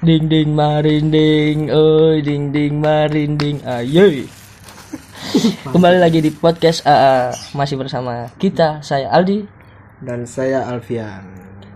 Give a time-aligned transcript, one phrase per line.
[0.00, 4.24] Ding ding marinding, oi ding ding marinding, ayo.
[5.76, 9.44] Kembali lagi di podcast AA masih bersama kita saya Aldi
[10.00, 11.20] dan saya Alfian.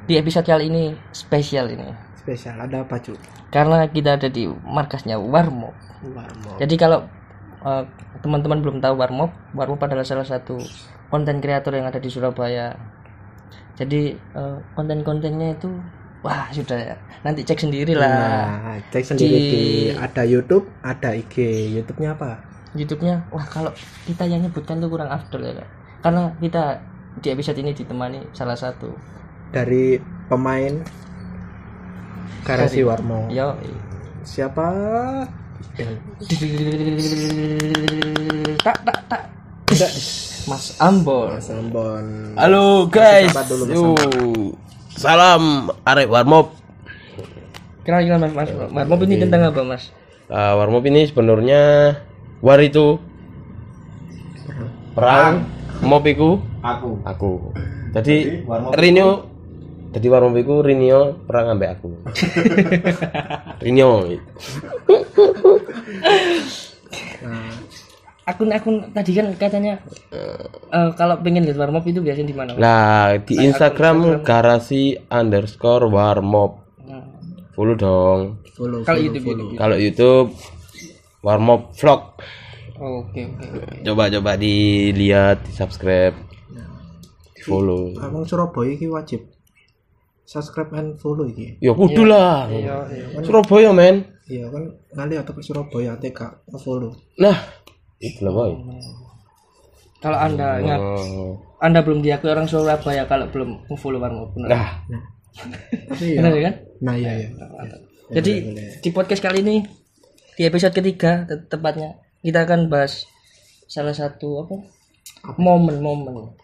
[0.09, 1.85] di episode kali ini spesial ini
[2.17, 3.13] Spesial ada apa cu?
[3.53, 5.77] karena kita ada di markasnya Warmop.
[6.09, 6.57] Warmo.
[6.57, 7.05] Jadi kalau
[7.61, 7.85] eh,
[8.25, 10.57] teman-teman belum tahu Warmop, Warmop adalah salah satu
[11.13, 12.73] konten kreator yang ada di Surabaya.
[13.77, 15.69] Jadi eh, konten-kontennya itu
[16.25, 16.97] wah sudah ya.
[17.21, 18.09] Nanti cek sendiri lah.
[18.59, 19.63] Nah, cek sendiri Di- di...
[19.95, 21.37] ada YouTube, ada IG.
[21.77, 22.41] YouTube-nya apa?
[22.75, 23.71] YouTube-nya wah kalau
[24.03, 25.69] kita yang nyebutkan tuh kurang afdol ya Kak.
[26.03, 26.83] karena kita
[27.23, 28.91] di episode ini ditemani salah satu
[29.55, 29.95] Dari
[30.27, 30.83] pemain
[32.43, 33.31] Garasi Warmo.
[33.31, 33.55] yo
[34.27, 34.67] Siapa?
[38.59, 39.23] tak tak tak.
[40.45, 42.35] Mas Ambon Mas Ambon.
[42.35, 43.31] Halo guys.
[43.47, 43.87] Dulu, Mas Yo.
[45.05, 46.57] Salam arek warmop.
[47.85, 49.93] kira-kira Mas Mas Warmop ini tentang apa Mas
[50.33, 51.93] Ah, warmop ini sebenarnya
[52.41, 52.97] war itu
[54.97, 55.45] perang,
[55.85, 57.05] mop iku Aku.
[57.05, 57.33] aku.
[57.93, 58.41] Jadi
[58.73, 59.29] Rinio
[59.93, 62.01] jadi warmop iku Rinio perang ambek aku.
[63.65, 64.09] Rinio.
[68.25, 69.81] Akun-akun tadi kan katanya
[70.13, 72.51] eh, kalau pengen lihat Warmop itu biasanya di mana?
[72.57, 76.65] Nah, di Instagram garasi underscore warmop.
[76.89, 77.05] Nah,
[77.53, 78.21] Follow dong.
[78.57, 78.81] Follow.
[78.83, 79.45] kalau follow, YouTube, follow.
[79.45, 79.59] YouTube.
[79.61, 80.29] Kalau YouTube
[81.21, 82.03] warmop vlog.
[82.75, 83.75] oke oke oke.
[83.87, 86.17] Coba-coba dilihat, di subscribe,
[87.37, 87.95] di follow.
[88.03, 89.35] Abang Surabaya iki wajib
[90.25, 91.61] subscribe and follow iki.
[91.61, 92.49] Ya kudu lah.
[92.49, 93.07] Iya, iya.
[93.23, 94.09] Surabaya men.
[94.25, 96.97] Iya kan ngali atau ke Surabaya TK follow.
[97.21, 97.37] Nah,
[97.99, 98.53] itu lah boy.
[99.99, 101.41] kalau anda ingat Oh.
[101.59, 104.69] anda belum diakui orang Surabaya kalau belum follow Warmop benar Nah,
[105.89, 106.37] Tapi benar ya.
[106.37, 107.29] ya kan Nah, iya iya.
[108.13, 108.33] Jadi
[108.79, 109.57] di podcast kali ini
[110.35, 113.09] di episode ketiga te- tepatnya kita akan bahas
[113.65, 114.55] salah satu apa
[115.35, 116.37] momen-momen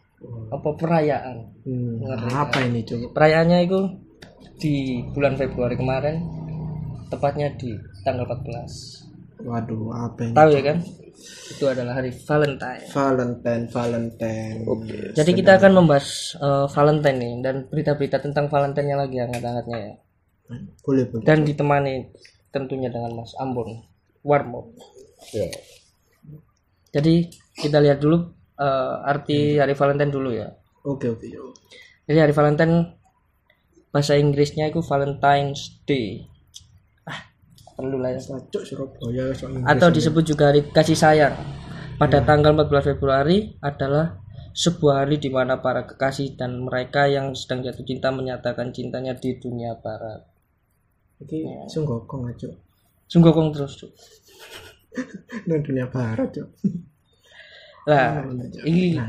[0.49, 1.49] apa perayaan.
[1.65, 3.13] Hmm, apa ini, Cuk?
[3.13, 3.81] Perayaannya itu
[4.57, 4.75] di
[5.07, 6.21] bulan Februari kemarin
[7.09, 7.73] tepatnya di
[8.03, 9.00] tanggal 14.
[9.45, 10.35] Waduh, apa ini?
[10.37, 10.79] Tahu ya kan?
[11.51, 12.85] Itu adalah hari Valentine.
[12.89, 14.59] Valentine, Valentine.
[14.65, 15.13] Oke.
[15.13, 19.95] Jadi kita akan membahas eh, Valentine nih dan berita-berita tentang Valentine yang lagi hangat-hangatnya ya.
[20.83, 21.25] Boleh, boleh.
[21.25, 22.11] Dan ditemani
[22.51, 23.85] tentunya dengan Mas Ambon
[24.25, 24.75] Warmop.
[25.37, 25.47] ya.
[26.91, 30.49] Jadi kita lihat dulu eh, arti hari Valentine dulu ya.
[30.89, 31.29] Oke, oke.
[31.29, 31.53] yuk.
[32.09, 32.97] Jadi hari Valentine
[33.93, 36.27] bahasa Inggrisnya itu Valentine's Day.
[37.81, 38.21] Perlu lah ya.
[38.53, 39.33] Cuk Surabaya
[39.65, 41.33] Atau disebut juga hari kasih sayang.
[41.97, 44.21] Pada tanggal 14 Februari adalah
[44.53, 49.41] sebuah hari di mana para kekasih dan mereka yang sedang jatuh cinta menyatakan cintanya di
[49.41, 50.21] dunia barat.
[51.25, 52.49] Iki sungguh kok ngaco.
[53.09, 53.73] Sungguh kong terus.
[53.81, 53.93] Cuk.
[55.49, 56.49] Nang dunia barat, Cuk.
[57.89, 58.21] Lah,
[58.69, 59.01] ini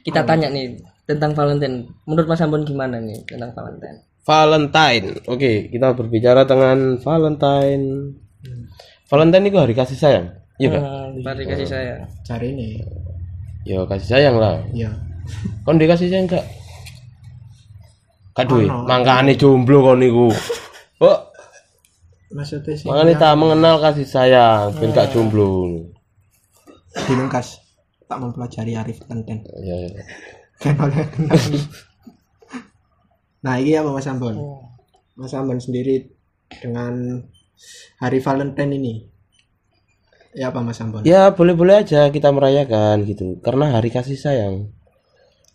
[0.00, 1.84] kita tanya nih tentang Valentine.
[2.08, 4.00] Menurut Mas Ambon gimana nih tentang Valentine?
[4.26, 5.22] Valentine.
[5.30, 8.10] Oke, kita berbicara dengan Valentine.
[9.06, 10.34] Valentine itu hari kasih sayang.
[10.58, 10.82] Iya kan?
[10.82, 12.10] Hmm, hari kasih sayang.
[12.26, 12.82] Cari ini.
[13.62, 14.58] Ya kasih sayang lah.
[14.74, 14.90] Ya.
[15.62, 16.26] Kon dikasih sayang?
[16.26, 16.42] Gak
[18.50, 18.66] duwe.
[18.66, 18.82] Ono.
[18.82, 20.34] Mangkane jomblo kon niku.
[20.96, 21.28] Oh,
[22.32, 25.76] Maksudnya sih makanya tak mengenal kasih sayang, ben gak jomblo.
[27.04, 27.60] dilengkas
[28.08, 29.44] tak mempelajari Arif Valentine.
[29.60, 29.92] Ya, ya.
[30.64, 31.36] Kan kenal.
[33.46, 34.34] Nah, ini apa Mas Ambon?
[35.14, 36.10] Mas Ambon sendiri
[36.50, 37.22] dengan
[38.02, 38.94] hari Valentine ini.
[40.34, 41.06] Ya apa Mas Ambon?
[41.06, 44.74] Ya boleh-boleh aja kita merayakan gitu, karena hari kasih sayang.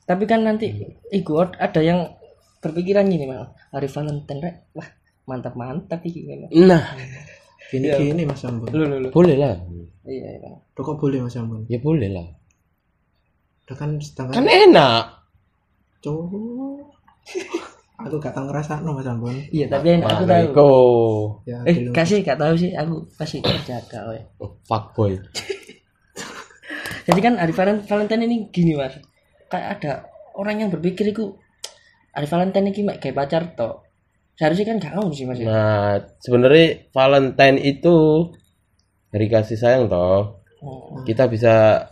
[0.07, 0.71] Tapi kan nanti
[1.11, 2.15] iku ada yang
[2.63, 4.55] berpikiran gini mal hari Valentine rek.
[4.71, 4.87] Wah,
[5.27, 6.47] mantap-mantap iki kan.
[6.47, 6.95] Nah,
[7.71, 8.71] Gini gini Mas Ambon.
[8.71, 9.09] Lu lu lu.
[9.11, 9.55] boleh lah.
[10.07, 10.51] Iya, iya.
[10.75, 11.67] Kok boleh Mas Ambon?
[11.67, 12.27] Ya boleh lah.
[13.67, 15.03] Udah kan setengah Kan enak.
[15.99, 16.87] cowok.
[18.01, 19.33] Aku gak tau ngerasa no Mas Ambon.
[19.49, 20.69] Iya, tapi yang aku tahu.
[21.45, 24.19] Ya, Eh, kasih gak tahu sih, aku pasti jaga we.
[24.37, 25.17] Oh, fuckboy.
[27.07, 28.97] Jadi kan hari Valen- Valentine ini gini, Mas.
[29.47, 29.91] Kayak ada
[30.33, 31.33] orang yang berpikir itu
[32.09, 33.85] hari Valentine ini kayak pacar toh.
[34.33, 35.37] Seharusnya kan gak mau sih, Mas.
[35.37, 35.45] ya.
[35.45, 37.95] Nah, sebenarnya Valentine itu
[39.09, 40.41] hari kasih sayang toh.
[40.61, 41.01] Oh.
[41.01, 41.85] Kita bisa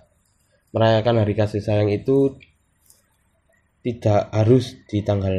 [0.69, 2.37] merayakan hari kasih sayang itu
[3.79, 5.33] tidak harus di tanggal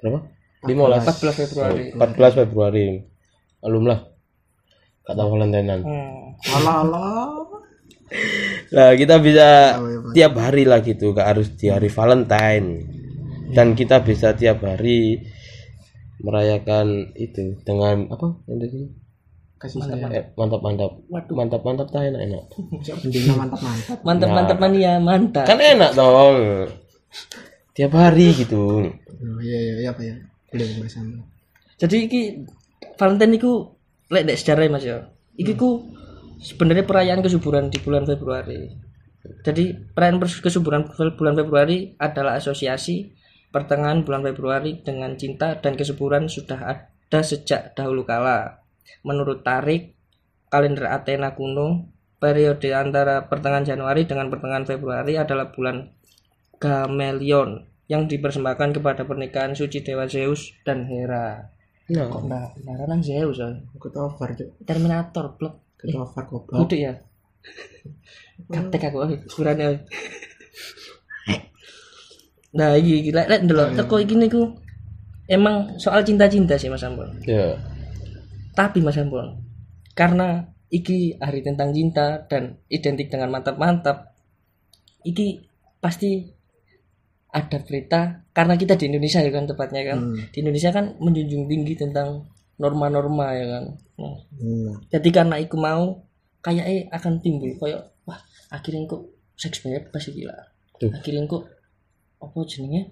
[0.00, 0.20] berapa?
[0.64, 0.76] 15
[1.08, 1.84] 14 Februari.
[1.96, 2.86] 14 Februari.
[3.64, 4.00] Alum lah.
[5.08, 5.80] Gak tahu Valentinean.
[5.80, 6.36] Hmm.
[6.60, 7.28] Alah alah.
[8.74, 12.68] Nah, kita bisa Oh, iya, tiap hari lah gitu, gak harus di hari Valentine.
[13.50, 15.22] Dan kita bisa tiap hari
[16.20, 18.80] merayakan itu dengan apa yang tadi
[19.60, 19.80] kasih
[20.12, 21.36] eh, mantap mantap Waduh.
[21.36, 22.44] mantap mantap tak enak enak
[23.04, 26.36] mendina mantap mantap mantap mantap mania mantap kan enak dong
[27.76, 28.90] tiap hari gitu.
[28.90, 30.14] Oh, iya iya iya apa ya?
[30.50, 30.66] Boleh
[30.98, 31.30] Ambon
[31.80, 32.44] jadi iki
[33.00, 33.72] Valentine iku
[34.12, 35.08] lek dek sejarah mas ya.
[35.40, 35.88] Iki ku
[36.36, 38.68] sebenarnya perayaan kesuburan di bulan Februari.
[39.40, 40.84] Jadi perayaan kesuburan
[41.16, 43.16] bulan Februari adalah asosiasi
[43.48, 48.60] pertengahan bulan Februari dengan cinta dan kesuburan sudah ada sejak dahulu kala.
[49.00, 49.96] Menurut Tarik
[50.52, 51.88] kalender Athena kuno
[52.20, 55.88] periode antara pertengahan Januari dengan pertengahan Februari adalah bulan
[56.60, 61.48] Gamelion yang dipersembahkan kepada pernikahan suci dewa Zeus dan Hera.
[61.90, 62.48] Nah kok enggak?
[62.86, 64.48] Nang Zeus ya ikut over cuk.
[64.62, 65.80] Terminator blok.
[65.80, 66.58] Ikut over goblok.
[66.68, 66.92] Kudu ya?
[68.54, 69.80] Kaptek aku kurangnya
[72.58, 74.42] Nah iki iki lek lek ndelok teko iki niku
[75.30, 77.06] emang soal cinta-cinta sih Mas Ampun.
[77.22, 77.54] ya
[78.58, 79.38] Tapi Mas Ampun
[79.94, 84.14] karena iki hari tentang cinta dan identik dengan mantap-mantap
[85.06, 85.46] iki
[85.78, 86.26] pasti
[87.30, 89.98] ada berita karena kita di Indonesia ya kan tepatnya kan.
[90.02, 90.18] Hmm.
[90.34, 92.26] di Indonesia kan menjunjung tinggi tentang
[92.58, 93.64] norma-norma ya kan.
[93.98, 96.02] Nah, nah jadi karena iku mau
[96.42, 98.18] kayak eh akan timbul kayak wah
[98.50, 99.02] akhirnya kok
[99.38, 100.40] seks bebas iki lah
[100.80, 100.90] Tuh.
[100.90, 101.44] akhirnya kok
[102.20, 102.82] apa jenenge?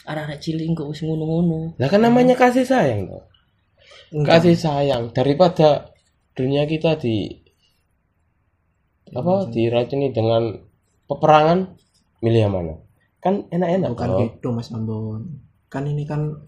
[0.00, 1.76] Arek-arek cilik kok wis ngono-ngono.
[1.76, 3.24] Lah kan namanya kasih sayang toh.
[4.24, 5.92] Kasih sayang daripada
[6.32, 7.28] dunia kita di
[9.10, 10.54] apa diracuni dengan
[11.10, 11.74] peperangan
[12.22, 12.74] milih yang mana
[13.20, 14.20] kan enak-enak bukan toh.
[14.24, 15.22] gitu mas Ambon.
[15.68, 16.40] Kan ini kan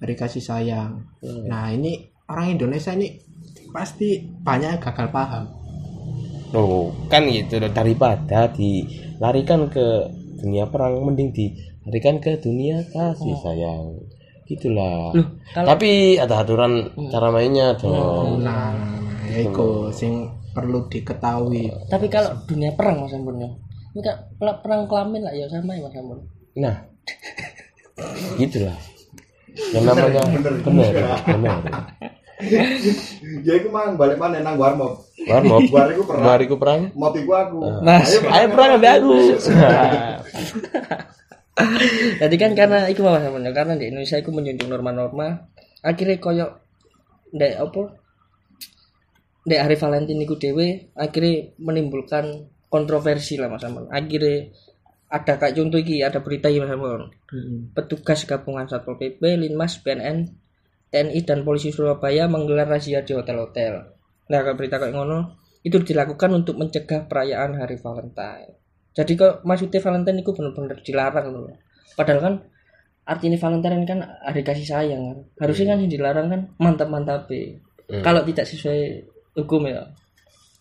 [0.00, 1.08] hari kasih sayang.
[1.24, 1.48] Hmm.
[1.48, 3.20] nah ini orang Indonesia ini
[3.72, 5.44] pasti banyak yang gagal paham.
[6.52, 7.60] Loh, kan gitu.
[7.60, 7.72] Loh.
[7.72, 10.08] daripada dilarikan ke
[10.40, 14.04] dunia perang mending dilarikan ke dunia kasih sayang.
[14.44, 15.16] Gitulah.
[15.16, 18.74] Loh kalau tapi ada aturan cara mainnya dong nah
[19.30, 21.70] ya iku sing perlu diketahui.
[21.88, 23.50] Tapi kalau dunia perang Mas Ampun ya
[23.90, 24.00] ini
[24.36, 26.18] pel- perang kelamin lah ya sama ya Mas Ampun.
[26.56, 26.76] Nah
[28.36, 28.78] gitulah.
[29.74, 31.58] Yang namanya benar benar
[33.44, 36.24] ya iku mang balik mana nang warmop warmop Bar iku perang.
[36.24, 36.80] bariku perang?
[36.94, 37.58] Mop iku aku.
[37.82, 39.12] Mas ayo perang ambil aku.
[42.20, 45.50] Jadi kan karena iku Mas Ampun ya karena di Indonesia iku menjunjung norma-norma
[45.80, 46.46] akhirnya koyo
[47.30, 47.82] ndek apa
[49.44, 54.48] ndek hari Valentine iku dhewe akhirnya menimbulkan kontroversi lah Mas Ampun akhirnya
[55.10, 57.10] ada kayak contoh iki ada berita iki Mas Ampun
[57.74, 60.30] petugas gabungan Satpol PP, Linmas, BNN,
[60.90, 63.94] TNI dan polisi Surabaya menggelar razia di hotel-hotel.
[64.30, 68.58] Nah, kalau berita kayak ngono itu dilakukan untuk mencegah perayaan Hari Valentine.
[68.90, 71.46] Jadi kok maksudnya Valentine itu benar-benar dilarang loh.
[71.94, 72.34] Padahal kan
[73.06, 75.18] artinya Valentine kan hari kasih sayang kan.
[75.46, 77.30] Harusnya kan yang dilarang kan mantap-mantap
[77.90, 78.82] Kalau tidak sesuai
[79.38, 79.82] hukum ya.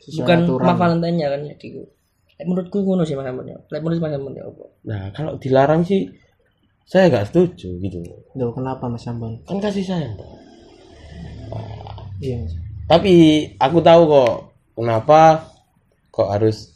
[0.01, 0.65] Sesuai Bukan aturan.
[0.65, 1.67] mah Valentine-nya kan jadi.
[1.85, 1.98] Lek
[2.47, 3.57] menurutku ngono sih Mas Amun ya.
[3.67, 4.63] Lek menurut Mas Amun ya apa?
[4.87, 6.07] nah kalau dilarang sih
[6.87, 7.99] saya nggak setuju gitu
[8.39, 9.43] Loh, kenapa Mas Ambon?
[9.43, 10.29] kan kasih sayang toh.
[12.23, 12.47] Iya.
[12.47, 12.53] Mas.
[12.87, 13.13] tapi
[13.59, 14.33] aku tahu kok
[14.79, 15.51] kenapa
[16.09, 16.71] kok harus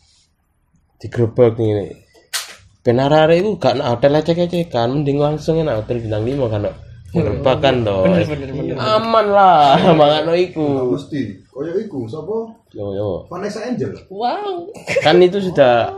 [1.00, 2.00] digerebek nih
[2.84, 6.72] benar itu gak nak hotel lecek kan mending langsung enak hotel bintang lima kan no.
[7.16, 8.04] gerebek kan toh
[8.76, 12.50] aman lah makanya iku mesti koyo iku sapa?
[12.74, 13.10] Yo yo.
[13.30, 13.94] Vanessa Angel.
[14.10, 14.74] Wow.
[15.06, 15.94] kan itu sudah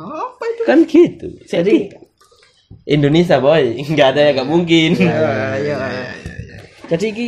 [0.00, 0.62] Apa itu?
[0.64, 1.28] kan gitu.
[1.44, 1.92] Jadi
[2.88, 3.76] Indonesia boy.
[3.92, 4.90] Nggak ada yang nggak mungkin.
[6.90, 7.26] Jadi iki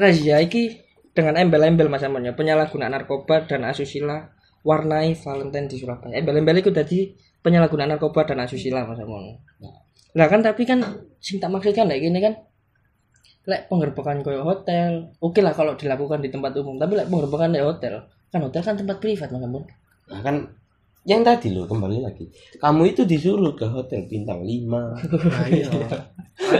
[0.00, 0.82] razia iki
[1.12, 4.32] dengan embel-embel Mas Amun ya, penyalahgunaan narkoba dan asusila
[4.66, 6.18] warnai Valentine di Surabaya.
[6.18, 9.38] Embel-embel itu tadi penyalahgunaan narkoba dan asusila Mas Amun.
[10.16, 10.80] Nah kan tapi kan
[11.20, 12.34] sing tak maksud kan kayak gini kan
[13.46, 17.62] lek penggerbekan koyo hotel, oke lah kalau dilakukan di tempat umum, tapi lek penggerbekan di
[17.62, 19.62] hotel, kan hotel kan tempat privat Mas Amun.
[20.06, 20.36] nah kan
[21.06, 22.26] yang tadi loh kembali lagi
[22.58, 25.70] kamu itu disuruh ke hotel bintang 5 Nah, iya.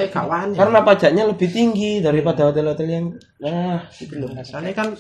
[0.09, 0.55] Kawan.
[0.55, 3.07] karena pajaknya lebih tinggi daripada hotel-hotel yang
[3.39, 4.95] nah itu loh Soalnya kan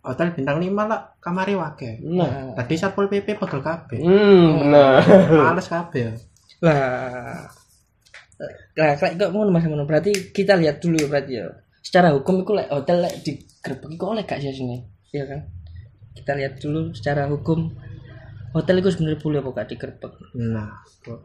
[0.00, 2.00] hotel bintang 5 lah kamari wake.
[2.02, 4.00] nah Tadi Satpol PP pegel kabeh.
[4.00, 6.16] hmm benar Males kabeh.
[6.64, 7.44] Lah
[8.78, 9.84] Lah kayak kok ngono Mas Amun.
[9.86, 11.46] Berarti kita lihat dulu berarti ya.
[11.82, 14.76] Secara hukum itu lek hotel lek digerebek iku oleh gak sih sini?
[15.10, 15.40] Iya kan?
[16.14, 17.74] Kita lihat dulu secara hukum
[18.54, 20.12] hotel itu sebenarnya boleh apa gak digerebek.
[20.38, 20.70] Nah,
[21.02, 21.20] kok.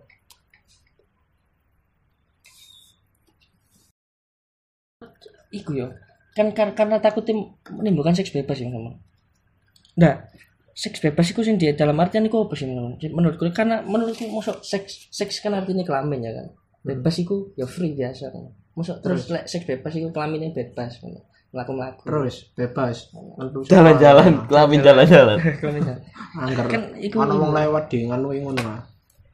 [5.53, 5.87] Iku ya.
[6.35, 7.33] Kan kar- karena takutnya
[7.71, 8.97] menimbulkan seks bebas ya sama.
[9.97, 10.13] Nah,
[10.77, 15.09] seks bebas itu di dalam artian itu apa sih menurut menurutku karena menurutku masuk seks
[15.09, 16.47] seks kan artinya kelamin ya kan
[16.87, 21.25] bebas itu ya free biasa kan Masuk terus lek seks bebas iku kelaminnya bebas ngono.
[21.49, 22.05] Mlaku-mlaku.
[22.05, 23.09] terus bebas
[23.65, 25.37] Jalan-jalan, kelamin jalan-jalan.
[26.43, 28.83] Angger Kan iku- ana wong lewat di nganu ngono lah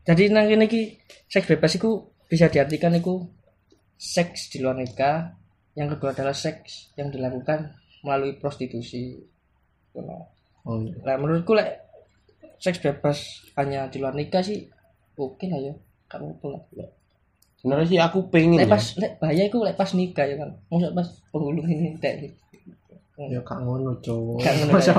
[0.07, 0.95] Jadi nang kene iki
[1.27, 3.27] seks bebas iku bisa diartikan iku
[3.99, 5.35] seks di luar nikah.
[5.75, 9.19] Yang kedua adalah seks yang dilakukan melalui prostitusi.
[9.91, 10.17] Ngono.
[10.63, 11.83] oh iya Nah, menurutku lek
[12.63, 14.63] seks bebas hanya di luar nikah sih
[15.19, 15.73] oke lah ya.
[16.07, 16.63] Kamu lah.
[17.63, 18.75] Sebenarnya sih aku pengen Lek ya.
[18.75, 20.49] pas lek bahaya iku lek pas nikah ya kan.
[20.67, 22.35] Masa pas penghulu ini tek.
[23.13, 24.41] ya gak ngono cowok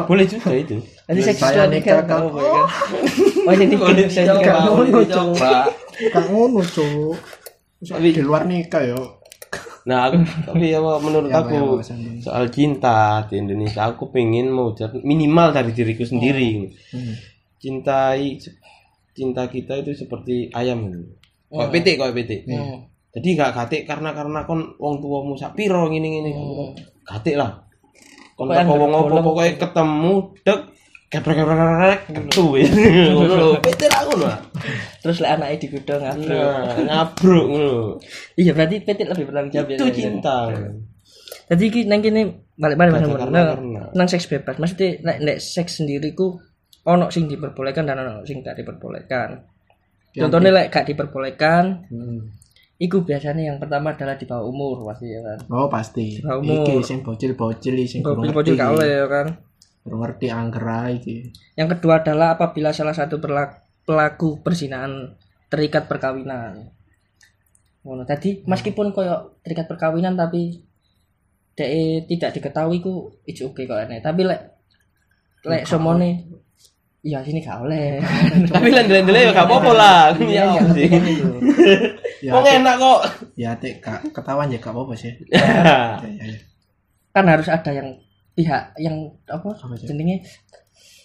[0.06, 0.78] Boleh juga itu.
[1.04, 2.18] Nanti Ya, seks di saya luar nikah, Kak.
[2.24, 2.66] boleh kan.
[3.44, 3.88] Oh, ini nikah.
[4.08, 4.56] Saya Gak nikah.
[4.64, 5.36] ngono cowok
[6.08, 7.16] gak ngono cowok
[8.00, 9.02] di luar nikah yo
[9.84, 10.16] Nah, aku,
[10.48, 11.92] tapi ya menurut Ya, aku ya,
[12.24, 16.72] soal cinta di Indonesia aku pengen mewujud minimal dari diriku sendiri.
[16.88, 17.12] Hmm.
[17.60, 18.40] Cintai
[19.12, 20.88] cinta kita itu seperti ayam.
[21.54, 22.32] Kok PT, kok PT.
[22.50, 22.90] Hmm.
[23.14, 26.30] Jadi gak gatik karena karena kon wong tuamu sak piro ngene ngene.
[27.06, 27.62] Gatik lah.
[28.34, 30.60] Kon Pokoknya teko wong opo pokoke ketemu dek
[31.14, 32.70] keprek-keprek ketu wis.
[32.74, 33.62] Ngono.
[33.62, 34.26] PT lah ngono.
[34.26, 34.38] lah.
[34.98, 36.34] Terus lek anaknya digudang ngabro.
[36.34, 37.74] Nah, ngabruk ngono.
[38.34, 39.76] Iya berarti PT lebih bertanggung jawab ya.
[39.78, 40.36] Itu cinta.
[41.54, 42.98] Jadi iki nang kene balik-balik
[43.30, 44.58] Nang, nang seks bebas.
[44.58, 46.34] Maksudnya nek nek seks sendiri ku
[46.82, 49.53] ono sing diperbolehkan dan ono sing gak diperbolehkan.
[50.14, 52.30] Contohnya lek gak diperbolehkan, Hmm.
[52.76, 55.38] iku biasanya yang pertama adalah di bawah umur pasti ya kan.
[55.48, 56.62] oh pasti Bawah umur.
[56.62, 59.26] iki sing bocil-bocil sing ngerti gak oleh ya kan.
[59.80, 61.16] kurang ngerti angger ae iki
[61.54, 63.20] Yang kedua adalah apabila salah satu
[63.84, 65.12] pelaku perzinahan
[65.46, 66.66] terikat perkawinan.
[67.82, 68.02] Ngono.
[68.02, 70.56] Tadi meskipun koyo terikat perkawinan tapi
[71.52, 71.70] dek
[72.08, 74.00] tidak diketahui ku it's okay kok aneh.
[74.00, 74.40] Tapi lek
[75.44, 76.26] lek somone
[77.04, 78.00] iya sini gak oleh.
[78.54, 80.00] Tapi lain-lain ya gak apa-apa lah.
[80.16, 80.88] Iya, Ya apa sih?
[82.24, 83.00] ya Kok enak kok.
[83.36, 86.36] ya tek gak ketahuan ya gak apa-apa sih ya, ya, ya.
[87.12, 87.92] kan harus ada yang
[88.32, 88.96] pihak yang
[89.28, 89.52] apa
[89.84, 90.24] jenenge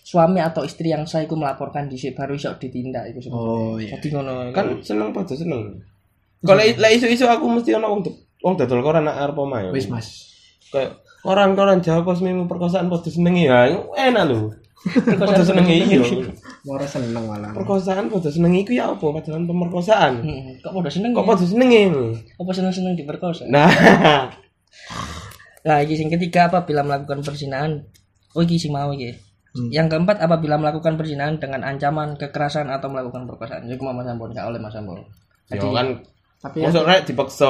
[0.01, 3.45] suami atau istri yang saya melaporkan di baru iso ditindak itu sebenarnya.
[3.45, 5.83] oh iya Jadi ngono Kan seneng padha seneng.
[6.41, 8.01] Kalau lek isu-isu aku mesti ono wong
[8.41, 9.69] wong dodol koran nak arep omahe.
[9.69, 10.31] wis mas
[10.71, 13.69] Kayak koran-koran Jawa kosmimu perkosaan padha senengi ya.
[13.93, 14.49] Enak lho.
[14.79, 15.99] Padha senengi iya.
[16.63, 19.05] Mora seneng malah Perkosaan padha senengi iku ya apa?
[19.11, 20.13] Padahal pemerkosaan.
[20.23, 21.27] Hmm, kok udah seneng Kok ya?
[21.27, 21.83] padha senengi?
[22.35, 23.67] apa seneng seneng diperkosa Nah,
[25.61, 27.83] nah yang ketiga apabila melakukan perzinahan
[28.31, 29.11] oh ini sing mau iki
[29.49, 29.65] Hmm.
[29.73, 34.29] yang keempat apabila melakukan perzinahan dengan ancaman kekerasan atau melakukan perkosaan jadi mau mas Ambon
[34.29, 35.01] gak oleh mas Ambon
[35.49, 36.05] yo kan
[36.37, 37.49] tapi masuk rek dipaksa.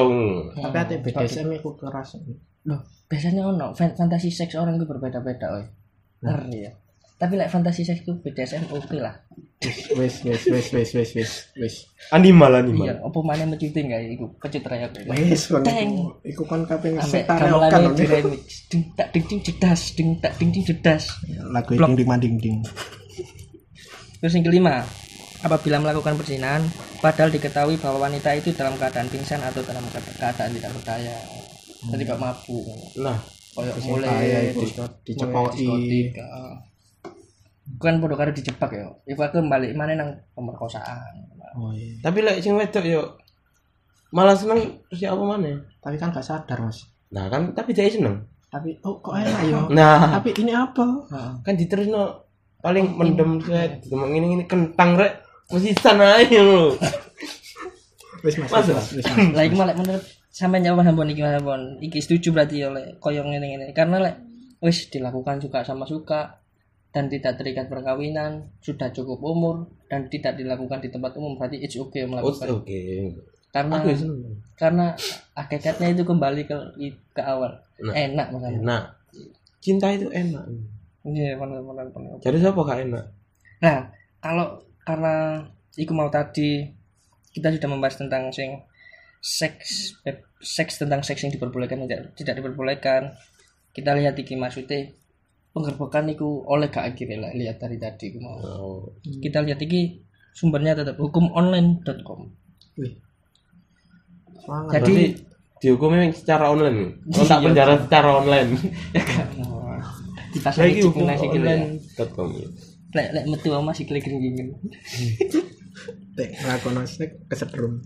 [0.56, 2.16] tapi ate BDSM iku keras
[2.64, 5.68] loh biasanya ono fan- fantasi seks orang itu berbeda-beda oi
[6.24, 6.72] ngeri ya
[7.20, 9.20] tapi like fantasi seks itu BDSM oke lah.
[9.60, 9.92] Wis
[10.24, 11.76] wis wis wis wis wis wis
[12.10, 12.88] Animal animal.
[12.88, 15.04] iya apa mana mencuti nggak iku kecut raya Teng.
[15.04, 15.60] iku
[16.24, 20.32] iku kon kaping sampai setareokan gamelannya di remix ding tak ding ding jedas ding tak
[20.40, 21.12] ding ding jedas.
[21.46, 22.58] Lagu ding ding manding ding.
[24.20, 24.84] Terus yang kelima,
[25.40, 26.64] apabila melakukan perzinahan,
[27.00, 31.16] padahal diketahui bahwa wanita itu dalam keadaan pingsan atau dalam keada- keadaan tidak berdaya.
[31.88, 32.64] Jadi gak mabuk.
[32.96, 33.16] Nah,
[33.50, 34.64] Kayak kaya mulai iku,
[37.78, 38.90] Kan podo karo dijebak ya.
[39.06, 41.30] Iku aku balik mana nang pemerkosaan.
[41.58, 43.02] oh iya tapi lek sing wedok yo
[44.14, 45.58] malah seneng terus ya apa mana?
[45.82, 48.22] tapi kan gak sadar mas Nah kan tapi dia seneng.
[48.54, 50.86] tapi oh kok enak yo Nah, tapi ini apa
[51.42, 52.22] kan diterusno
[52.62, 56.78] paling mendem saya cuma ngene ngene kentang rek mesti sana aja lho.
[58.26, 61.82] wis mas Mas, wis mas wis mas Lah malah menurut sampean jawab Hambon iki Hambon.
[61.82, 63.74] Iki setuju berarti oleh koyo ngene-ngene.
[63.74, 64.16] Karena lek
[64.62, 66.38] wis dilakukan suka sama suka
[66.89, 71.77] dan tidak terikat perkawinan, sudah cukup umur dan tidak dilakukan di tempat umum berarti it's
[71.77, 72.50] okay melakukan.
[72.50, 73.13] Oke.
[73.50, 74.38] Karena Aku ya seneng.
[74.53, 74.86] karena
[75.34, 76.58] hakikatnya itu kembali ke
[77.17, 77.50] ke awal.
[77.81, 77.93] Nah.
[77.98, 78.62] Enak Hambon.
[78.62, 78.84] Enak.
[79.58, 80.46] Cinta itu enak.
[81.05, 82.13] Iya, benar benar benar.
[82.22, 83.05] Jadi siapa gak enak?
[83.65, 83.89] Nah,
[84.22, 85.41] kalau karena
[85.74, 86.69] iku mau tadi
[87.34, 88.62] kita sudah membahas tentang sing
[89.19, 89.98] seks
[90.39, 93.17] seks tentang seks yang diperbolehkan tidak tidak diperbolehkan.
[93.74, 94.89] Kita lihat iki maksudnya
[95.50, 98.38] penggerbekan iku oleh gak akhirnya lah lihat dari tadi mau.
[98.39, 98.79] Oh.
[99.01, 99.98] Kita lihat iki
[100.34, 102.20] sumbernya tetap hukumonline.com.
[104.39, 104.82] Semangat.
[104.82, 105.18] Jadi
[105.60, 106.96] dihukumnya secara online.
[107.13, 108.51] Kontak penjara secara online.
[110.29, 111.58] dipasang Lagi hukum diskriminasi gitu ya.
[111.58, 112.29] online.com.
[112.94, 114.53] Lek lek metu masih klik gini.
[116.13, 117.82] tek ngelakuin snack kesetrum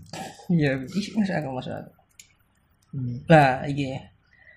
[0.52, 1.92] Iya, ih masa aku masa aku.
[2.94, 3.16] Hmm.
[3.32, 3.96] Lah iki.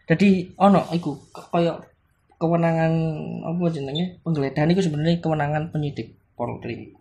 [0.07, 1.79] Jadi ono iku k- koyo
[2.37, 2.93] kewenangan
[3.43, 6.93] apa jenenge penggeledahan iku sebenarnya kewenangan penyidik Polri.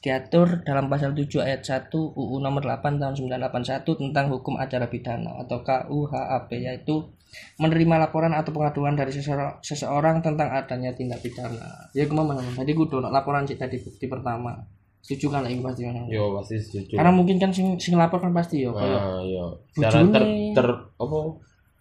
[0.00, 5.42] diatur dalam pasal 7 ayat 1 UU nomor 8 tahun 981 tentang hukum acara pidana
[5.42, 7.10] atau KUHAP yaitu
[7.58, 11.90] menerima laporan atau pengaduan dari seseorang, tentang adanya tindak pidana.
[11.92, 14.56] Ya ke mana Tadi gue udah laporan sih tadi bukti pertama.
[15.02, 16.02] Setuju kan lagi pasti kan?
[16.10, 20.02] yo pasti setuju Karena mungkin kan sing sing lapor kan pasti yo nah, yo secara
[20.10, 20.66] ter, ter
[20.98, 21.16] apa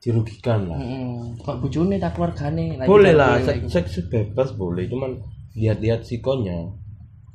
[0.05, 0.77] dirugikan lah.
[0.77, 2.77] Mm, kok bojone tak keluargane?
[2.77, 3.65] Lagi boleh lah seks, lagi.
[3.73, 5.17] seks bebas boleh cuman
[5.57, 6.69] lihat-lihat sikonya.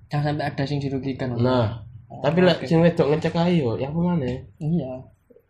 [0.07, 1.35] Jangan sampai ada sing dirugikan.
[1.35, 4.27] Nah tapi lah sing wedok ngecek ayo ya apa mana
[4.59, 4.93] iya.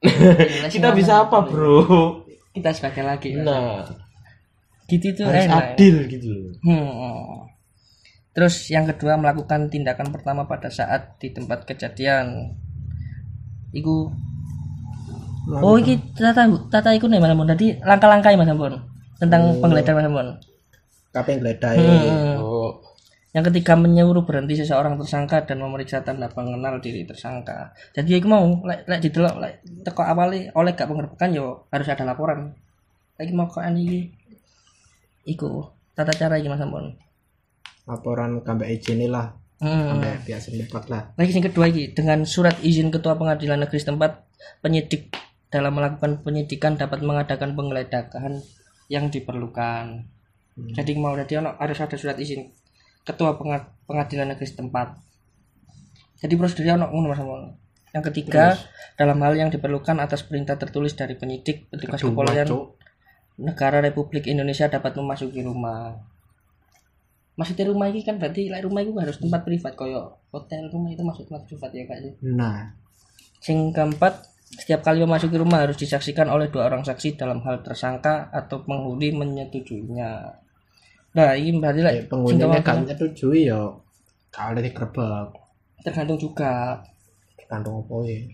[0.72, 2.24] Kita bisa apa bro?
[2.52, 3.84] kita sebagai laki nah.
[4.90, 5.78] Gitu itu harus enak.
[5.78, 6.50] adil gitu loh.
[6.66, 7.46] Hmm.
[8.34, 12.58] Terus yang kedua melakukan tindakan pertama pada saat di tempat kejadian.
[13.70, 14.10] Iku
[15.58, 17.50] Oh, iki tata tata iku nih Mas Ampun.
[17.50, 18.78] Tadi langkah-langkah Mas Ampun
[19.18, 20.28] tentang penggeledahan Mas Ampun.
[21.10, 22.38] Kapan geledah Hmm.
[22.38, 22.70] oh
[23.30, 27.70] Yang ketiga menyuruh berhenti seseorang tersangka dan memeriksa tanda pengenal diri tersangka.
[27.94, 29.54] Jadi aku mau lek lek didelok lek
[29.86, 32.54] teko awali oleh gak penggerbekan yo harus ada laporan.
[33.18, 34.10] Lagi mau kok iki
[35.26, 36.94] iku tata cara iki Mas Ampun.
[37.86, 40.00] laporan kambak izin lah Hmm.
[40.24, 44.24] pihak setempat lah Lagi yang kedua ini dengan surat izin ketua pengadilan negeri setempat
[44.64, 45.12] penyidik
[45.50, 48.38] dalam melakukan penyidikan dapat mengadakan penggeledahan
[48.86, 50.06] yang diperlukan.
[50.54, 52.50] Jadi mau jadi ono harus ada surat izin
[53.06, 54.94] ketua penga- pengadilan negeri setempat.
[56.20, 57.20] Jadi prosedurnya ono ngono Mas.
[57.90, 58.54] Yang ketiga
[58.94, 62.46] dalam hal yang diperlukan atas perintah tertulis dari penyidik petugas kepolisian
[63.40, 65.98] negara Republik Indonesia dapat memasuki rumah.
[67.34, 71.00] Maksudnya rumah ini kan berarti like, rumah itu harus tempat privat koyo hotel rumah itu
[71.00, 72.12] masuk tempat privat ya kak sih.
[72.20, 72.76] nah
[73.40, 78.34] Sing keempat, setiap kali memasuki rumah harus disaksikan oleh dua orang saksi dalam hal tersangka
[78.34, 80.10] atau penghuni menyetujuinya.
[81.10, 83.82] Nah, ini berarti like, ya, penghuninya keempat, kan nyetujui yo
[84.30, 85.26] kalau digerebek
[85.82, 86.82] tergantung juga.
[87.50, 88.30] kandung apa ya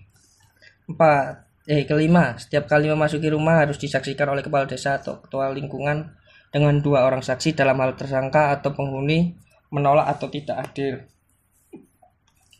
[0.93, 6.13] Empat, eh kelima, setiap kali memasuki rumah harus disaksikan oleh kepala desa atau ketua lingkungan
[6.53, 9.35] dengan dua orang saksi dalam hal tersangka atau penghuni
[9.73, 11.09] menolak atau tidak hadir.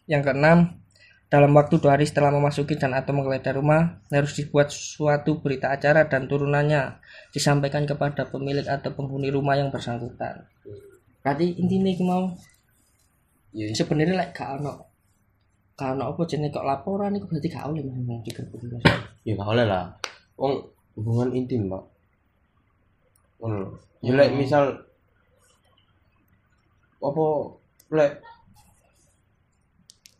[0.09, 0.59] Yang keenam,
[1.27, 6.07] dalam waktu dua hari setelah memasuki dan atau menggeledah rumah harus dibuat suatu berita acara
[6.07, 7.03] dan turunannya
[7.35, 10.47] disampaikan kepada pemilik atau penghuni rumah yang bersangkutan.
[11.27, 12.31] Berarti intinya iki mau
[13.51, 14.87] iya sebenarnya like gak ono
[15.75, 17.83] gak ono apa jenenge kok laporan itu berarti gak oleh
[18.23, 18.85] digerebek mas.
[19.27, 19.85] ya gak oleh lah.
[20.39, 20.63] Wong
[20.95, 21.83] hubungan intim pak.
[23.43, 24.79] Ngono ya lek misal
[27.03, 27.27] apa
[27.91, 28.13] lek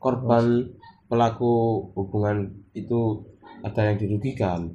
[0.03, 0.67] korban
[1.07, 3.23] pelaku hubungan itu
[3.63, 4.71] ada yang dirugikan.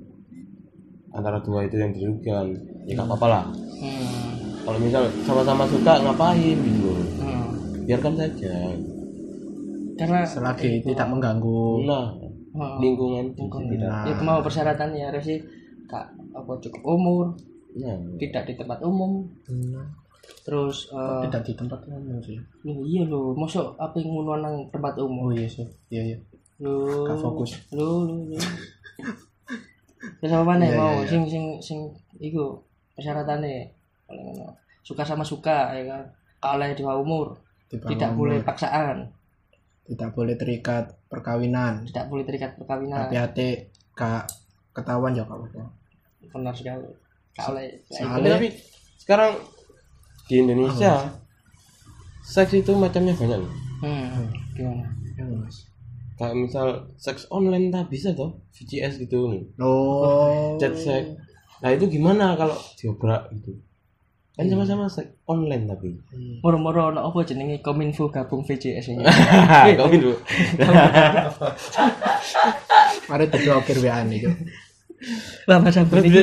[1.12, 2.56] Antara dua itu yang dirugikan
[2.88, 3.46] ya gak apa-apa lah.
[3.82, 4.38] Hmm.
[4.62, 6.94] kalau misal sama-sama suka ngapain gitu?
[7.18, 7.50] Hmm.
[7.90, 8.56] biarkan saja.
[9.98, 12.14] Karena selagi tidak mengganggu nah
[12.52, 12.84] Hmm.
[12.84, 13.32] lingkungan
[13.80, 15.40] Nah, ya mau persyaratannya harus sih
[15.88, 17.26] kak apa cukup umur
[17.80, 19.24] nah tidak di tempat umum
[20.42, 22.38] terus eh, tidak di tempat umum sih?
[22.66, 25.30] Loh, iya loh masuk apa yang ngono nang tempat umum?
[25.30, 25.66] Oh iya sih.
[25.92, 26.18] Iya iya.
[26.62, 27.52] Lo Gak fokus.
[27.74, 28.38] lo lo lo
[30.22, 30.90] terus apa nih Iya, mau?
[30.94, 31.10] iya, iya.
[31.10, 31.80] sing sing sing
[32.18, 32.58] iku
[32.98, 33.70] persyaratannya
[34.10, 34.48] paling ngono.
[34.82, 36.04] Suka sama suka ya kan?
[36.42, 37.28] Kalau di bawah umur.
[37.70, 38.20] Bawah tidak umur.
[38.34, 38.98] boleh paksaan.
[39.86, 41.86] Tidak boleh terikat perkawinan.
[41.86, 43.08] Tidak boleh terikat perkawinan.
[43.10, 43.48] Tapi hati
[43.94, 44.26] kak
[44.74, 45.46] ketahuan ya kalau
[46.32, 46.88] benar sekali.
[47.36, 47.60] Kalau
[48.02, 48.50] tapi
[49.02, 49.32] sekarang
[50.30, 51.22] di Indonesia
[52.22, 53.54] seks itu macamnya banyak loh.
[53.84, 54.86] hmm, gimana?
[55.42, 55.68] Mas?
[56.18, 56.68] Kayak misal
[57.02, 58.38] seks online tak bisa toh?
[58.54, 59.30] VCS gitu.
[59.34, 60.58] Nih oh.
[60.62, 61.18] Chat seks.
[61.62, 63.58] Nah itu gimana kalau diobrak gitu?
[64.38, 65.98] Kan sama-sama seks online tapi.
[66.46, 69.04] Moro-moro ono apa jenenge kominfo gabung VCS ini?
[69.78, 70.14] Kau itu
[73.12, 74.24] mari diblokir WA nih
[75.50, 76.22] Ambon ini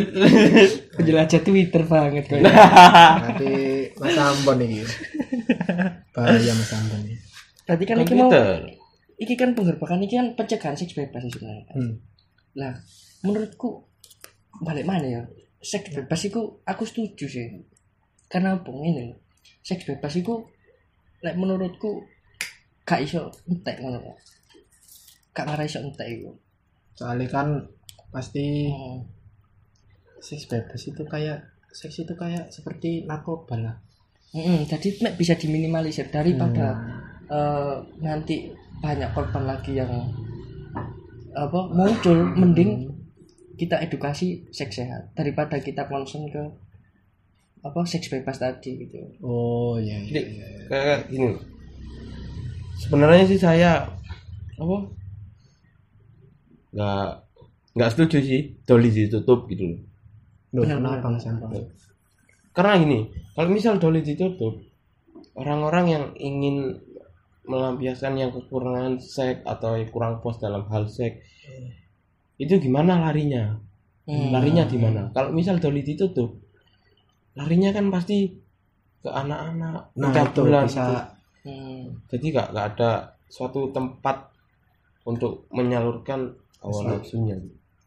[0.94, 2.38] penjelajah Twitter banget kok.
[3.22, 3.52] berarti
[3.98, 4.82] mas Ambon nih
[6.14, 7.18] bahaya mas Ambon nih
[7.68, 8.32] Berarti kan iki mau
[9.20, 11.68] iki kan penggerbekan iki kan pencegahan seks bebas sih sebenarnya.
[11.76, 11.94] hmm.
[12.56, 12.72] Lah,
[13.20, 13.84] menurutku
[14.64, 15.22] balik mana ya?
[15.60, 17.44] Seks bebas itu aku setuju sih.
[18.24, 19.12] Karena apa ini?
[19.60, 20.48] Seks bebas itu
[21.20, 22.08] lek menurutku
[22.88, 24.18] gak iso entek ngono kok.
[25.36, 26.32] Gak iso entek iku.
[26.96, 27.48] soalnya kan
[28.10, 29.04] pasti Hmm.
[30.18, 33.76] seks bebas itu kayak seks itu kayak seperti narkoba lah
[34.28, 37.32] Mm-mm, jadi bisa diminimalisir daripada Hmm.
[37.32, 39.90] eh, nanti banyak korban lagi yang
[41.34, 42.88] apa muncul mending
[43.58, 46.40] kita edukasi seks sehat daripada kita concern ke
[47.58, 50.46] apa seks bebas tadi gitu oh iya iya, Jadi, iya.
[50.70, 51.28] kayak gini
[52.78, 53.72] sebenarnya sih saya
[54.56, 54.76] apa
[56.74, 57.10] nggak
[57.74, 59.80] nggak setuju sih doli ditutup gitu loh
[60.48, 61.12] Loh, Benar, kenapa.
[61.12, 61.28] Mas?
[62.58, 62.98] Karena gini
[63.32, 64.58] kalau misal doli ditutup
[65.38, 66.74] orang-orang yang ingin
[67.46, 71.22] melampiaskan yang kekurangan seks atau yang kurang puas dalam hal seks
[72.36, 73.62] itu gimana larinya
[74.08, 74.32] Hmm.
[74.32, 76.32] larinya di mana kalau misal doli ditutup
[77.36, 78.32] larinya kan pasti
[78.98, 80.94] ke anak-anak Nah, itu bisa gitu.
[81.44, 81.84] Hmm.
[82.08, 82.90] jadi nggak nggak ada
[83.28, 84.32] suatu tempat
[85.04, 86.88] untuk menyalurkan hawa Setuju.
[86.88, 87.36] nafsunya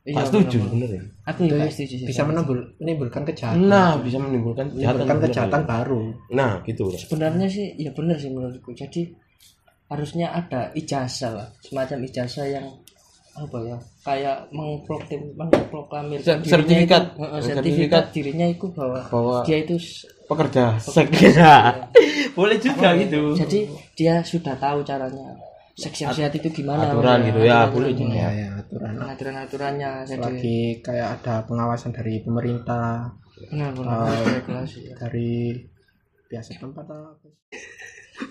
[0.02, 0.72] Iya, setuju benar-benar.
[0.74, 2.08] bener ya Aku juga setuju sih.
[2.10, 3.62] bisa menambul, menimbulkan kejahatan.
[3.64, 5.68] nah bisa menimbulkan kejahatan menimbulkan bener kejahatan ya.
[5.68, 6.02] baru.
[6.30, 6.86] nah gitu.
[6.92, 8.72] Sebenarnya sih ya benar sih menurutku.
[8.72, 9.02] Jadi
[9.86, 12.66] harusnya ada ijazah lah, semacam ijazah yang
[13.32, 17.04] apa ya kayak mengproklam mengproklamirkan Se- sertifikat.
[17.08, 17.44] itu, Sertifikat.
[17.48, 19.76] sertifikat dirinya itu bahwa bahwa dia itu
[20.26, 21.54] pekerja Iya.
[22.36, 23.60] boleh juga gitu jadi
[23.94, 25.32] dia sudah tahu caranya
[25.73, 28.93] seks yang sehat itu gimana aturan gitu ya boleh juga Ya, ya, aturan.
[28.99, 33.07] aturan aturannya Lagi kayak ada pengawasan dari pemerintah,
[33.47, 34.95] benar benar harus regulasi ya.
[34.97, 35.55] dari
[36.25, 37.27] biasa tempat apa?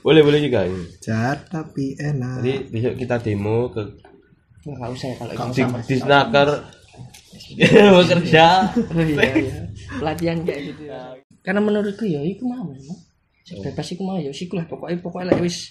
[0.01, 0.85] boleh boleh juga ini.
[0.99, 2.41] Jahat tapi enak.
[2.41, 3.83] jadi besok kita demo ke
[4.63, 6.49] nggak usah ya kalau di, di snaker
[7.91, 8.47] bekerja
[8.93, 9.55] Oh iya, iya.
[9.97, 11.01] pelatihan kayak gitu ya.
[11.41, 12.99] Karena menurutku ya itu mau memang.
[13.51, 15.67] Bebas iku mau ya siku lah pokoknya pokoknya lah wis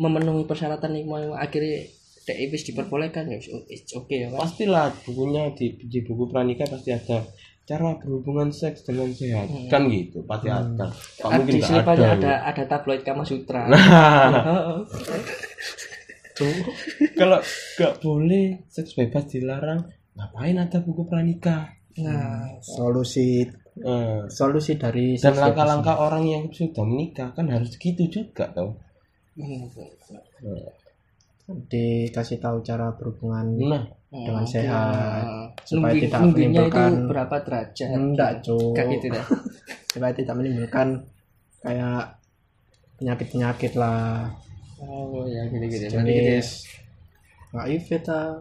[0.00, 1.86] memenuhi persyaratan mau akhirnya
[2.24, 4.48] dek wis diperbolehkan ya it's okay ya kan.
[4.48, 7.20] pastilah bukunya di, di buku pranika pasti ada
[7.64, 9.48] cara berhubungan seks dengan sehat.
[9.48, 9.68] Hmm.
[9.72, 10.88] kan gitu pasti ada.
[10.92, 13.68] Gak Ada mungkin di gak selipannya ada, ada ada tabloid Kama Sutra.
[13.68, 14.84] Nah,
[17.20, 17.38] kalau
[17.80, 19.80] nggak boleh seks bebas dilarang
[20.16, 27.34] ngapain ada buku pranika Nah, Solusi Eh, solusi dari dan langkah-langkah orang yang sudah menikah
[27.34, 28.70] kan harus gitu juga tau.
[28.70, 28.93] hmm.
[31.44, 34.48] Dikasih tahu cara berhubungan nah dengan oke.
[34.48, 35.24] sehat
[35.60, 37.88] supaya Nungguin- tidak nungguinnya itu menimbulkan berapa derajat?
[37.90, 39.24] enggak cuk Kayak gitu dah.
[39.92, 40.88] supaya tidak menimbulkan
[41.60, 42.02] kayak
[42.96, 44.30] penyakit-penyakit lah
[44.76, 45.88] Oh ya gitu ya.
[45.90, 46.66] jenis
[47.50, 48.38] HIV ta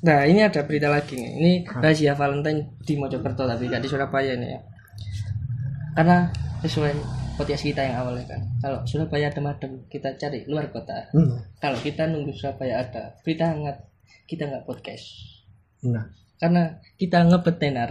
[0.00, 1.32] Nah ini ada berita lagi nih.
[1.36, 4.60] Ini rahasia Valentine di Mojokerto tapi nggak di Surabaya nih ya.
[5.92, 6.24] Karena
[6.58, 6.92] sesuai
[7.40, 8.40] podcast kita yang awalnya kan.
[8.60, 11.08] Kalau Surabaya adem-adem kita cari luar kota.
[11.16, 11.56] hmm.
[11.56, 13.80] Kalau kita nunggu Surabaya ada berita hangat
[14.28, 15.08] kita nggak podcast.
[15.88, 16.04] nah
[16.36, 17.90] Karena kita ngebet tenar.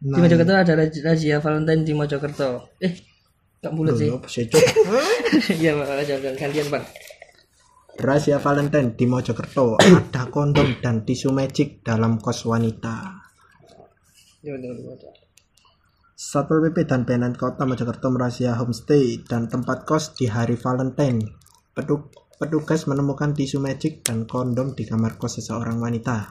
[0.00, 2.72] Di nah Mojokerto ada razia Valentine di Mojokerto.
[2.80, 2.92] Eh,
[3.64, 4.12] nggak mulut sih.
[5.62, 6.84] Iya, Pak, jangan gantian, Pak.
[8.00, 13.19] rahasia Valentine di Mojokerto ada kondom dan tisu magic dalam kos wanita
[14.40, 14.56] Iya.
[16.16, 21.24] Satpol PP dan PNN Kota Mojokerto merahasia homestay dan tempat kos di hari Valentine.
[21.72, 26.28] Petu- petugas menemukan tisu magic dan kondom di kamar kos seseorang wanita.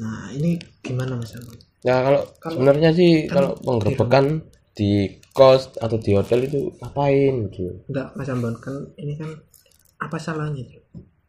[0.00, 1.36] Nah, ini gimana Mas
[1.82, 8.14] ya kalau sebenarnya sih kalau penggerbekan di kos atau di hotel itu ngapain gitu Enggak,
[8.16, 9.28] Mas Ambon kan ini kan
[9.98, 10.62] apa salahnya?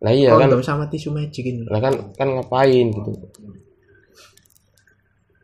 [0.04, 1.66] Nah iya kan kondom sama tisu magic ini.
[1.68, 3.12] lah kan kan ngapain gitu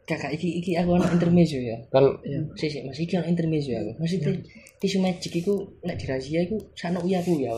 [0.09, 1.77] Kakak iki iki aku anak intermezzo ya.
[1.93, 2.17] kan
[2.57, 3.91] Si si Mas iki anak intermezzo aku.
[4.01, 4.33] Maksudnya
[4.81, 7.53] tisu magic iku nek dirahasia iku sakno uyaku ya.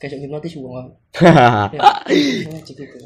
[0.00, 0.90] Kayak hipnotis wong aku.
[1.76, 2.96] Ya, magic itu.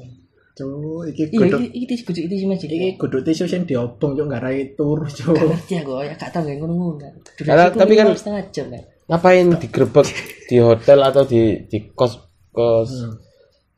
[0.54, 2.70] Cuk, iki Iya, kudu iki iki tisu kudu tisu magic.
[2.70, 5.34] iki kudu tisu sing diobong cuk ngarai turu cuk.
[5.34, 7.12] Gak ngerti aku ya gak tau ngono-ngono kan.
[7.34, 8.84] Durasi tapi kan- setengah jam kan.
[9.04, 10.08] ngapain digerebek
[10.48, 12.88] di hotel atau di di kos kos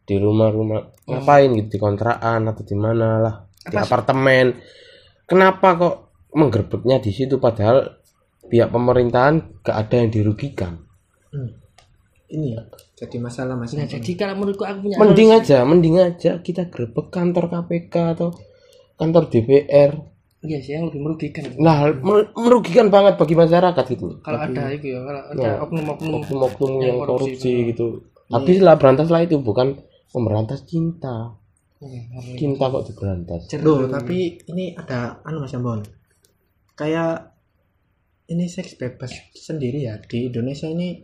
[0.07, 4.55] di rumah-rumah ngapain gitu di kontrakan atau di mana lah di apartemen
[5.27, 5.95] kenapa kok
[6.31, 7.99] menggerebeknya di situ padahal
[8.45, 10.83] pihak pemerintahan gak ada yang dirugikan
[11.27, 11.53] Hmm.
[12.29, 12.62] Ini ya
[12.97, 13.71] jadi masalah Mas.
[13.71, 15.43] Nah, jadi kalau menurutku aku punya mending solusi.
[15.45, 18.29] aja mending aja kita gerebek kantor KPK atau
[18.95, 19.91] kantor DPR
[20.39, 21.45] Iya sih yang lebih merugikan.
[21.57, 25.53] nah mer- merugikan banget bagi masyarakat gitu Kalau ada itu ya, kalau ada Ya.
[25.61, 27.87] oknum-oknum oknum-oknum yang Yang korupsi, korupsi, gitu
[28.27, 29.79] habislah berantaslah itu bukan
[30.11, 31.35] memberantas cinta
[32.35, 35.85] cinta kok diberantas Loh, tapi ini ada anu Mas Ambon.
[36.73, 37.37] Kayak
[38.27, 40.99] ini seks bebas sendiri ya di Indonesia ini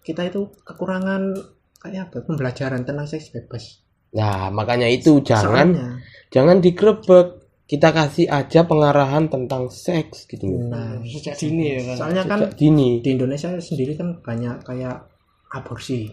[0.00, 1.36] kita itu kekurangan
[1.76, 3.84] kayak apa pembelajaran tentang seks bebas.
[4.10, 5.88] nah makanya itu jangan Soalnya,
[6.34, 7.28] jangan digerebek
[7.70, 11.94] kita kasih aja pengarahan tentang seks gitu loh nah, sejak dini ya kan.
[11.94, 14.96] soalnya kan Sejak dini di Indonesia sendiri kan banyak kayak
[15.52, 16.10] aborsi,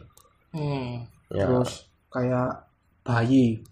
[0.54, 1.10] Hmm.
[1.32, 1.46] ya.
[1.50, 2.67] terus kayak
[3.08, 3.64] bayi,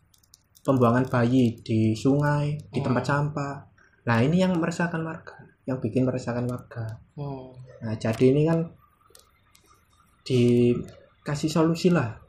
[0.63, 3.55] pembuangan bayi di sungai, di tempat sampah.
[4.01, 5.35] Nah, ini yang meresahkan warga.
[5.65, 7.49] yang bikin meresahkan warga Hmm.
[7.81, 8.69] nah jadi ini kan
[10.21, 12.21] dikasih solusi lah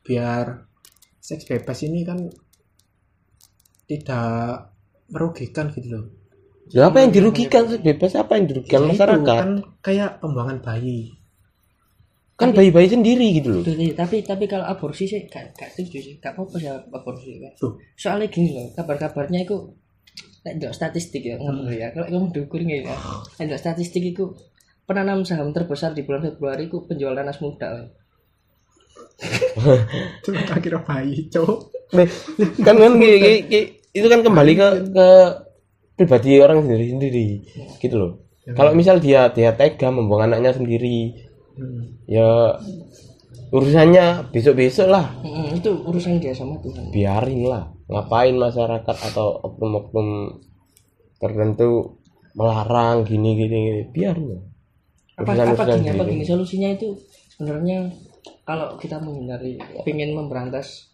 [0.00, 0.68] biar
[1.16, 2.28] seks bebas ini kan
[3.86, 4.68] tidak
[5.08, 6.06] merugikan gitu loh
[6.66, 7.76] Ya apa yang dirugikan sih?
[7.78, 9.36] bebas apa yang dirugikan Ya itu, masyarakat?
[9.40, 11.13] kan kayak pembuangan bayi
[12.34, 13.62] Kan bayi-bayi sendiri gitu loh.
[13.62, 13.94] Betul, iya.
[13.94, 17.78] tapi tapi kalau aborsi sih gak gak setuju sih gak apa-apa sih aborsi kan Tuh.
[17.94, 19.56] soalnya gini loh kabar-kabarnya itu
[20.42, 22.94] nek ndelok statistik ya ngomong ya kalau kamu diukur nih ya
[23.38, 24.34] nek ndelok statistik itu
[24.84, 27.86] penanam saham terbesar di bulan Februari itu penjual nanas muda
[30.26, 32.08] cuma tak kira bayi cowok Nih,
[32.64, 32.92] kan kan
[33.94, 35.08] itu kan kembali ke ke
[35.94, 37.26] pribadi orang sendiri sendiri
[37.78, 38.12] gitu loh.
[38.44, 41.14] Kalau misal dia dia tega membuang anaknya sendiri,
[41.54, 41.86] Hmm.
[42.04, 42.58] ya
[43.50, 45.14] urusannya besok-besok lah.
[45.22, 47.70] Mm, itu urusan dia sama Tuhan Biarin lah.
[47.86, 50.40] Ngapain masyarakat atau oknum-oknum
[51.16, 51.94] tertentu
[52.32, 53.82] melarang gini gini, gini.
[53.88, 54.42] biarin lah.
[55.14, 56.88] apa apa Urusan-urusan gini apa gini solusinya itu
[57.30, 57.78] sebenarnya
[58.42, 59.54] kalau kita menghindari
[59.86, 60.90] ingin memberantas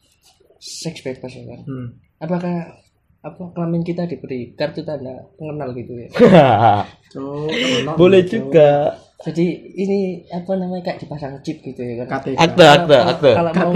[0.58, 1.88] seks bebas ya kan Hmm.
[2.18, 2.76] apakah
[3.20, 6.08] apa kelamin kita diberi kartu tanda pengenal gitu ya
[7.10, 7.48] tolong,
[7.96, 8.30] Boleh cowok.
[8.30, 8.70] juga.
[9.20, 12.24] Jadi ini apa namanya kayak dipasang chip gitu ya kan?
[12.24, 13.30] KTK Akte, akte, akte.
[13.36, 13.72] kalau mau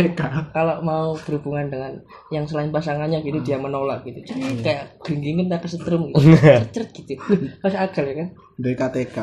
[0.57, 1.93] kalau mau berhubungan dengan
[2.33, 4.25] yang selain pasangannya gitu dia menolak gitu.
[4.25, 6.33] Jadi kayak geringgingin tak kesetrum gitu.
[6.73, 7.21] Ceret gitu.
[7.61, 8.29] Pas akal ya kan?
[8.57, 9.17] Dari KTK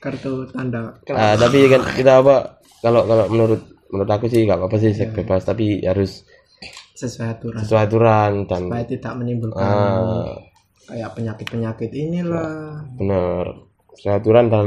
[0.00, 0.96] kartu tanda.
[1.12, 3.60] Ah, tapi kan kita apa kalau kalau menurut
[3.92, 6.24] menurut aku sih nggak apa-apa sih seks bebas tapi harus
[6.96, 7.60] sesuai aturan.
[7.60, 10.40] sesuai aturan dan supaya tidak menimbulkan ah,
[10.88, 12.80] kayak penyakit-penyakit inilah.
[12.96, 13.44] Bener
[13.92, 14.66] sesuai aturan dan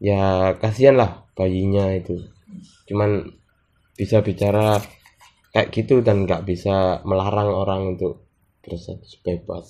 [0.00, 2.16] ya kasihan lah bayinya itu.
[2.88, 3.28] Cuman
[3.94, 4.80] bisa bicara
[5.52, 8.24] kayak gitu dan nggak bisa melarang orang untuk
[8.64, 9.66] berseks bebas.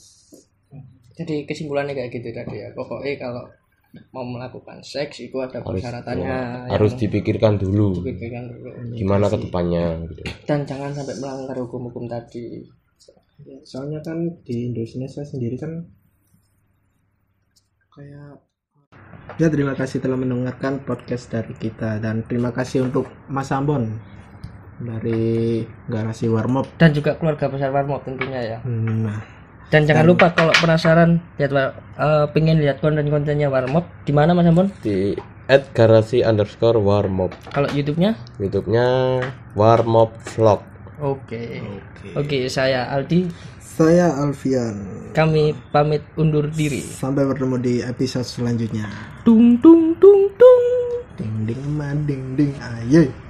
[1.18, 2.72] Jadi kesimpulannya kayak gitu tadi ya.
[2.72, 3.44] Pokoknya kalau
[4.14, 7.98] mau melakukan seks itu ada harus persyaratannya ya, harus dipikirkan dulu.
[7.98, 8.70] dipikirkan dulu.
[8.94, 10.22] Gimana ke depannya gitu.
[10.46, 12.62] dan jangan sampai melanggar hukum-hukum tadi.
[13.66, 15.90] Soalnya kan di Indonesia sendiri kan
[17.90, 18.38] kayak
[19.40, 22.00] ya terima kasih telah mendengarkan podcast dari kita.
[22.02, 23.96] Dan terima kasih untuk Mas Ambon
[24.80, 26.66] dari garasi Warmop.
[26.80, 28.58] Dan juga keluarga besar Warmop tentunya ya.
[28.64, 29.20] Hmm, nah.
[29.70, 34.68] Dan jangan lupa kalau penasaran lihat eh, pengen lihat konten-kontennya Warmop di mana Mas Ambon?
[34.82, 35.14] Di
[35.50, 37.34] at garasi underscore warmop.
[37.50, 38.14] Kalau YouTube-nya?
[38.38, 39.18] Youtube-nya
[39.58, 40.62] warmop vlog.
[41.02, 41.58] Oke.
[42.14, 43.26] Oke saya Aldi
[43.80, 44.76] saya Alfian.
[45.16, 46.84] Kami pamit undur diri.
[46.84, 48.84] Sampai bertemu di episode selanjutnya.
[49.24, 50.64] Tung tung tung tung.
[51.16, 52.52] Ding ding ma ding ding.
[52.60, 53.29] Aye